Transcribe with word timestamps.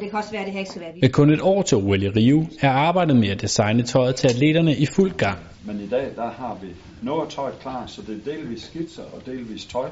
Og 0.00 0.04
det 0.04 0.10
kan 0.10 0.18
også 0.18 0.30
være, 0.30 0.40
at 0.40 0.46
det 0.46 0.52
her 0.52 0.58
ikke 0.58 0.70
skal 0.70 0.82
være 0.82 0.92
Med 1.02 1.08
kun 1.10 1.30
et 1.30 1.40
år 1.42 1.62
til 1.62 1.78
OL 1.78 2.02
i 2.02 2.08
Rio 2.08 2.46
er 2.60 2.70
arbejdet 2.70 3.16
med 3.16 3.28
at 3.28 3.40
designe 3.40 3.82
tøjet 3.82 4.14
til 4.16 4.28
atleterne 4.28 4.76
i 4.76 4.86
fuld 4.86 5.12
gang. 5.12 5.38
Men 5.64 5.80
i 5.80 5.86
dag 5.86 6.06
der 6.16 6.30
har 6.30 6.58
vi 6.62 6.68
noget 7.02 7.28
tøjet 7.28 7.58
klar, 7.60 7.86
så 7.86 8.02
det 8.06 8.20
er 8.20 8.32
delvis 8.32 8.62
skitser 8.62 9.02
og 9.02 9.26
delvis 9.26 9.64
tøj. 9.64 9.88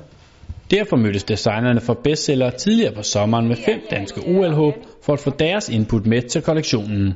Derfor 0.71 0.97
mødtes 0.97 1.25
designerne 1.25 1.81
for 1.81 1.95
bestseller 2.05 2.51
tidligere 2.51 2.95
på 2.95 3.03
sommeren 3.03 3.49
med 3.49 3.57
fem 3.57 3.81
danske 3.91 4.21
OL-håb 4.21 4.75
for 5.03 5.13
at 5.13 5.21
få 5.21 5.31
deres 5.31 5.69
input 5.69 6.07
med 6.07 6.23
til 6.23 6.43
kollektionen. 6.43 7.15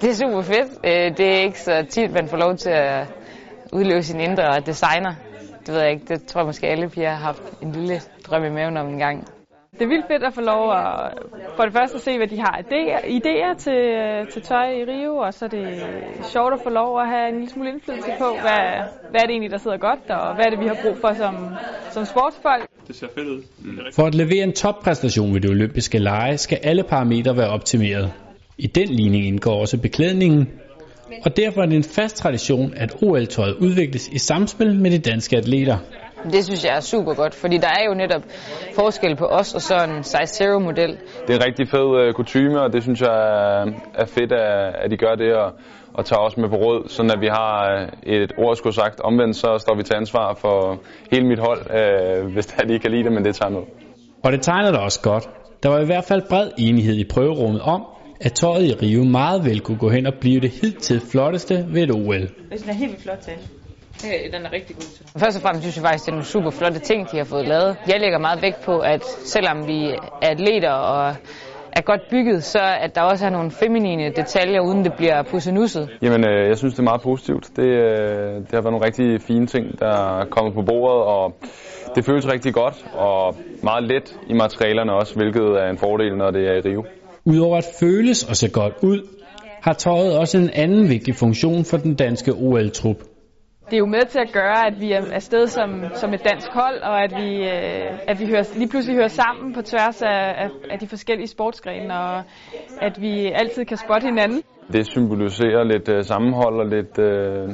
Det 0.00 0.10
er 0.10 0.14
super 0.14 0.42
fedt. 0.42 0.68
Øh, 0.86 1.16
det 1.16 1.26
er 1.26 1.40
ikke 1.42 1.60
så 1.60 1.86
tit, 1.90 2.12
man 2.12 2.28
får 2.28 2.36
lov 2.36 2.56
til 2.56 2.70
at 2.70 3.06
udleve 3.72 4.02
sin 4.02 4.20
indre 4.20 4.60
designer. 4.66 5.14
Det 5.66 5.74
ved 5.74 5.80
jeg 5.80 5.90
ikke. 5.90 6.04
Det 6.08 6.26
tror 6.26 6.40
jeg 6.40 6.46
måske 6.46 6.66
alle 6.66 6.88
piger 6.88 7.10
har 7.10 7.24
haft 7.24 7.42
en 7.62 7.72
lille 7.72 8.00
drøm 8.26 8.44
i 8.44 8.50
maven 8.50 8.76
om 8.76 8.88
en 8.88 8.98
gang. 8.98 9.28
Det 9.72 9.82
er 9.82 9.86
vildt 9.86 10.06
fedt 10.10 10.24
at 10.24 10.34
få 10.34 10.40
lov 10.40 10.72
at 10.72 11.12
for 11.56 11.62
det 11.64 11.72
første 11.72 11.96
at 11.96 12.02
se, 12.02 12.16
hvad 12.16 12.26
de 12.26 12.38
har 12.38 12.54
idéer, 12.64 13.00
idéer 13.18 13.52
til, 13.64 13.80
til 14.32 14.42
tøj 14.42 14.68
i 14.80 14.84
Rio, 14.84 15.16
og 15.16 15.34
så 15.34 15.44
er 15.44 15.48
det 15.48 15.68
sjovt 16.32 16.54
at 16.54 16.60
få 16.62 16.70
lov 16.70 17.00
at 17.00 17.08
have 17.08 17.28
en 17.28 17.34
lille 17.34 17.50
smule 17.50 17.68
indflydelse 17.70 18.10
på, 18.18 18.28
hvad, 18.44 18.62
hvad 19.10 19.20
er 19.20 19.26
det 19.26 19.30
egentlig, 19.30 19.50
der 19.50 19.58
sidder 19.58 19.76
godt, 19.76 20.10
og 20.10 20.34
hvad 20.34 20.44
er 20.46 20.50
det, 20.50 20.60
vi 20.60 20.66
har 20.66 20.78
brug 20.82 20.96
for 21.00 21.12
som, 21.14 21.34
som 21.90 22.04
sportsfolk. 22.04 22.68
Det 22.88 22.96
ser 22.96 23.06
fedt 23.14 23.28
ud. 23.28 23.42
For 23.94 24.02
at 24.06 24.14
levere 24.14 24.44
en 24.44 24.52
toppræstation 24.52 25.34
ved 25.34 25.40
det 25.40 25.50
olympiske 25.50 25.98
lege, 25.98 26.38
skal 26.38 26.58
alle 26.62 26.82
parametre 26.82 27.36
være 27.36 27.48
optimeret. 27.48 28.12
I 28.58 28.66
den 28.66 28.88
ligning 28.88 29.26
indgår 29.26 29.60
også 29.60 29.78
beklædningen, 29.78 30.48
og 31.24 31.36
derfor 31.36 31.62
er 31.62 31.66
det 31.66 31.76
en 31.76 31.84
fast 31.84 32.16
tradition, 32.16 32.74
at 32.76 33.02
OL-tøjet 33.02 33.54
udvikles 33.54 34.08
i 34.08 34.18
samspil 34.18 34.74
med 34.80 34.90
de 34.90 34.98
danske 34.98 35.36
atleter. 35.36 35.76
Det 36.24 36.44
synes 36.44 36.64
jeg 36.64 36.76
er 36.76 36.80
super 36.80 37.14
godt, 37.14 37.34
fordi 37.34 37.56
der 37.56 37.68
er 37.68 37.84
jo 37.88 37.94
netop 37.94 38.22
forskel 38.74 39.16
på 39.16 39.24
os 39.24 39.54
og 39.54 39.60
så 39.60 39.74
en 39.84 40.02
size 40.02 40.26
zero 40.26 40.58
model. 40.58 40.98
Det 41.26 41.30
er 41.30 41.34
en 41.34 41.44
rigtig 41.46 41.68
fed 41.68 42.08
uh, 42.08 42.12
kutume, 42.14 42.60
og 42.60 42.72
det 42.72 42.82
synes 42.82 43.00
jeg 43.00 43.18
er 43.94 44.06
fedt, 44.06 44.32
at, 44.32 44.74
at 44.82 44.90
de 44.90 44.96
gør 44.96 45.14
det 45.14 45.34
og, 45.34 45.52
og 45.94 46.04
tager 46.04 46.20
os 46.20 46.36
med 46.36 46.48
på 46.48 46.56
råd, 46.56 46.88
sådan 46.88 47.10
at 47.10 47.20
vi 47.20 47.26
har 47.26 47.86
et 48.02 48.32
ord 48.38 48.56
skulle 48.56 48.74
sagt. 48.74 49.00
Omvendt 49.00 49.36
så 49.36 49.58
står 49.58 49.76
vi 49.76 49.82
til 49.82 49.94
ansvar 49.94 50.34
for 50.34 50.78
hele 51.12 51.26
mit 51.26 51.38
hold, 51.38 51.60
uh, 51.60 52.32
hvis 52.32 52.46
der 52.46 52.66
de 52.66 52.72
ikke 52.72 52.82
kan 52.82 52.90
lide 52.90 53.04
det, 53.04 53.12
men 53.12 53.24
det 53.24 53.34
tager 53.34 53.50
med. 53.50 53.62
Og 54.24 54.32
det 54.32 54.42
tegner 54.42 54.72
da 54.72 54.78
også 54.78 55.00
godt. 55.02 55.28
Der 55.62 55.68
var 55.68 55.80
i 55.80 55.86
hvert 55.86 56.04
fald 56.04 56.22
bred 56.28 56.50
enighed 56.58 56.94
i 56.94 57.04
prøverummet 57.04 57.60
om, 57.60 57.82
at 58.20 58.32
tøjet 58.32 58.66
i 58.66 58.74
Rio 58.74 59.04
meget 59.04 59.44
vel 59.44 59.60
kunne 59.60 59.78
gå 59.78 59.88
hen 59.88 60.06
og 60.06 60.14
blive 60.20 60.40
det 60.40 60.50
hidtil 60.50 61.00
flotteste 61.00 61.66
ved 61.68 61.82
et 61.82 61.90
OL. 61.90 62.20
Det 62.20 62.68
er 62.68 62.72
helt 62.72 62.90
vildt 62.90 63.02
flot 63.02 63.18
til. 63.18 63.32
Den 64.02 64.46
er 64.46 64.52
rigtig 64.52 64.76
god 64.76 64.82
til. 64.82 65.06
Først 65.16 65.36
og 65.36 65.42
fremmest 65.42 65.62
synes 65.62 65.76
jeg 65.76 65.84
faktisk, 65.84 66.04
det 66.04 66.08
er 66.08 66.16
nogle 66.18 66.26
super 66.26 66.50
flotte 66.50 66.78
ting, 66.78 67.10
de 67.12 67.16
har 67.16 67.24
fået 67.24 67.48
lavet. 67.48 67.76
Jeg 67.86 68.00
lægger 68.00 68.18
meget 68.18 68.42
vægt 68.42 68.60
på, 68.64 68.78
at 68.78 69.04
selvom 69.04 69.66
vi 69.66 69.78
er 70.22 70.30
atleter 70.30 70.72
og 70.72 71.14
er 71.72 71.80
godt 71.80 72.00
bygget, 72.10 72.44
så 72.44 72.58
at 72.80 72.94
der 72.94 73.02
også 73.02 73.26
er 73.26 73.30
nogle 73.30 73.50
feminine 73.50 74.10
detaljer, 74.10 74.60
uden 74.60 74.84
det 74.84 74.92
bliver 74.96 75.22
pussenusset. 75.22 75.88
Jamen, 76.02 76.28
øh, 76.28 76.48
jeg 76.48 76.58
synes, 76.58 76.74
det 76.74 76.80
er 76.80 76.90
meget 76.92 77.02
positivt. 77.02 77.50
Det, 77.56 77.64
øh, 77.64 78.34
det 78.46 78.52
har 78.52 78.62
været 78.62 78.72
nogle 78.72 78.86
rigtig 78.86 79.22
fine 79.22 79.46
ting, 79.46 79.78
der 79.78 80.20
er 80.20 80.24
kommet 80.24 80.54
på 80.54 80.62
bordet, 80.62 81.02
og 81.04 81.34
det 81.94 82.04
føles 82.04 82.32
rigtig 82.32 82.54
godt 82.54 82.84
og 82.94 83.36
meget 83.62 83.84
let 83.84 84.16
i 84.28 84.32
materialerne 84.32 84.92
også, 84.92 85.14
hvilket 85.14 85.42
er 85.62 85.70
en 85.70 85.78
fordel, 85.78 86.16
når 86.16 86.30
det 86.30 86.42
er 86.48 86.54
i 86.54 86.60
Rio. 86.60 86.84
Udover 87.24 87.56
at 87.56 87.66
føles 87.80 88.24
og 88.24 88.36
se 88.36 88.48
godt 88.48 88.74
ud, 88.82 89.00
har 89.62 89.72
tøjet 89.72 90.18
også 90.18 90.38
en 90.38 90.50
anden 90.54 90.88
vigtig 90.88 91.14
funktion 91.14 91.64
for 91.64 91.76
den 91.76 91.94
danske 91.94 92.32
OL-trup. 92.32 92.96
Det 93.70 93.76
er 93.76 93.84
jo 93.86 93.86
med 93.86 94.04
til 94.06 94.20
at 94.26 94.32
gøre, 94.32 94.66
at 94.66 94.80
vi 94.80 94.92
er 94.92 95.02
afsted 95.12 95.46
som, 95.46 95.84
som 95.94 96.14
et 96.14 96.22
dansk 96.30 96.48
hold, 96.52 96.78
og 96.82 97.04
at 97.04 97.12
vi, 97.22 97.30
øh, 97.54 98.10
at 98.10 98.20
vi 98.20 98.26
hører, 98.26 98.44
lige 98.58 98.68
pludselig 98.68 98.96
hører 98.96 99.14
sammen 99.22 99.54
på 99.54 99.62
tværs 99.62 100.02
af, 100.02 100.22
af, 100.42 100.48
af 100.70 100.78
de 100.78 100.86
forskellige 100.88 101.26
sportsgrene, 101.26 101.94
og 101.94 102.22
at 102.80 103.00
vi 103.00 103.32
altid 103.34 103.64
kan 103.64 103.76
spotte 103.76 104.04
hinanden. 104.06 104.42
Det 104.72 104.86
symboliserer 104.86 105.64
lidt 105.64 105.88
uh, 105.88 106.00
sammenhold 106.00 106.56
og 106.62 106.66
lidt, 106.76 106.98
uh, 106.98 107.48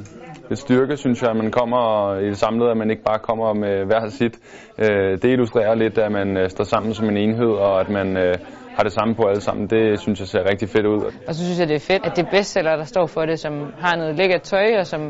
lidt 0.49 0.59
styrke, 0.59 0.97
synes 0.97 1.23
jeg, 1.23 1.31
at 1.31 1.37
man 1.37 1.51
kommer 1.51 1.83
i 2.25 2.27
det 2.27 2.37
samlede, 2.37 2.71
at 2.71 2.77
man 2.77 2.91
ikke 2.91 3.03
bare 3.03 3.19
kommer 3.19 3.55
med 3.55 3.75
hver 3.89 4.09
sit. 4.09 4.35
Uh, 4.79 5.13
det 5.23 5.25
illustrerer 5.25 5.75
lidt, 5.75 5.99
at 5.99 6.13
man 6.13 6.29
uh, 6.37 6.49
står 6.49 6.65
sammen 6.65 6.95
som 6.95 7.07
en 7.09 7.17
enhed, 7.17 7.53
og 7.67 7.81
at 7.81 7.89
man 7.89 8.09
uh, 8.17 8.35
har 8.77 8.83
det 8.83 8.93
samme 8.93 9.15
på 9.15 9.23
alle 9.31 9.41
sammen. 9.41 9.67
Det 9.67 10.01
synes 10.01 10.21
jeg 10.21 10.29
ser 10.29 10.51
rigtig 10.51 10.69
fedt 10.69 10.87
ud. 10.87 11.01
Og 11.29 11.35
så 11.35 11.41
synes 11.45 11.59
jeg, 11.61 11.69
det 11.69 11.79
er 11.83 11.87
fedt, 11.93 12.07
at 12.07 12.13
det 12.17 12.23
er 12.27 12.31
bestseller, 12.31 12.77
der 12.77 12.85
står 12.85 13.07
for 13.07 13.23
det, 13.31 13.39
som 13.39 13.53
har 13.85 13.97
noget 13.97 14.17
lækkert 14.17 14.43
tøj, 14.43 14.69
og 14.79 14.87
som 14.87 15.03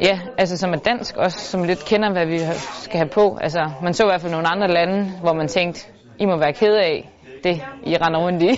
Ja, 0.00 0.20
altså 0.38 0.56
som 0.56 0.72
er 0.72 0.76
dansk 0.76 1.16
også, 1.16 1.38
som 1.38 1.64
lidt 1.64 1.84
kender, 1.84 2.12
hvad 2.12 2.26
vi 2.26 2.38
skal 2.82 2.96
have 2.96 3.08
på. 3.08 3.38
Altså, 3.40 3.70
man 3.82 3.94
så 3.94 4.02
i 4.02 4.06
hvert 4.06 4.20
fald 4.20 4.32
nogle 4.32 4.48
andre 4.48 4.68
lande, 4.68 5.10
hvor 5.20 5.32
man 5.32 5.48
tænkte, 5.48 5.86
I 6.18 6.26
må 6.26 6.36
være 6.36 6.52
ked 6.52 6.74
af 6.74 7.10
det, 7.44 7.62
I 7.86 7.96
render 7.96 8.20
rundt 8.20 8.42
i. 8.42 8.48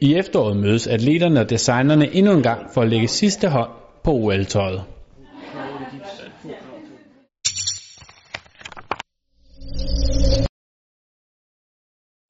I 0.08 0.16
efteråret 0.16 0.56
mødes 0.56 0.86
atleterne 0.86 1.40
og 1.40 1.50
designerne 1.50 2.14
endnu 2.14 2.32
en 2.32 2.42
gang 2.42 2.66
for 2.74 2.82
at 2.82 2.88
lægge 2.88 3.08
sidste 3.08 3.48
hånd 3.48 3.70
på 4.04 4.10
OL-tøjet. 4.10 4.82